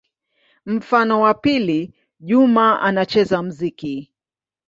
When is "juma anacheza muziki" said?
2.19-4.13